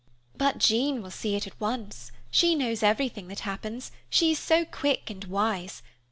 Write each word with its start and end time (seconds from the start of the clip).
"But 0.35 0.57
Jean 0.57 1.03
will 1.03 1.11
see 1.11 1.35
it 1.35 1.45
at 1.45 1.61
once; 1.61 2.11
she 2.31 2.55
knows 2.55 2.81
everything 2.81 3.27
that 3.27 3.41
happens, 3.41 3.91
she 4.09 4.31
is 4.31 4.39
so 4.39 4.65
quick 4.65 5.11
and 5.11 5.23
wise. 5.25 5.83